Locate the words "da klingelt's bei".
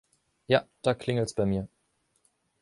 0.81-1.45